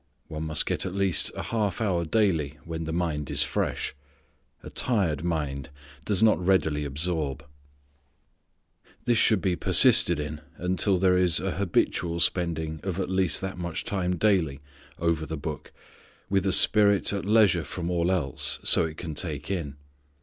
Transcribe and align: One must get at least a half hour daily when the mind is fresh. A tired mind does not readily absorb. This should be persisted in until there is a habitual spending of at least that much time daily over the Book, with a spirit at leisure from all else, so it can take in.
One 0.29 0.45
must 0.47 0.65
get 0.65 0.83
at 0.83 0.95
least 0.95 1.29
a 1.35 1.43
half 1.43 1.79
hour 1.79 2.03
daily 2.05 2.57
when 2.65 2.85
the 2.85 2.91
mind 2.91 3.29
is 3.29 3.43
fresh. 3.43 3.93
A 4.63 4.71
tired 4.71 5.23
mind 5.23 5.69
does 6.05 6.23
not 6.23 6.43
readily 6.43 6.85
absorb. 6.85 7.45
This 9.05 9.19
should 9.19 9.41
be 9.43 9.55
persisted 9.55 10.19
in 10.19 10.41
until 10.57 10.97
there 10.97 11.19
is 11.19 11.39
a 11.39 11.51
habitual 11.51 12.19
spending 12.19 12.79
of 12.81 12.99
at 12.99 13.11
least 13.11 13.41
that 13.41 13.59
much 13.59 13.83
time 13.83 14.15
daily 14.15 14.59
over 14.97 15.27
the 15.27 15.37
Book, 15.37 15.71
with 16.31 16.47
a 16.47 16.51
spirit 16.51 17.13
at 17.13 17.23
leisure 17.23 17.63
from 17.63 17.91
all 17.91 18.11
else, 18.11 18.57
so 18.63 18.83
it 18.85 18.97
can 18.97 19.13
take 19.13 19.51
in. 19.51 19.75